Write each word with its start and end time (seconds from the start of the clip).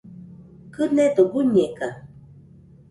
Kɨnedo 0.73 1.23
guiñega 1.31 1.87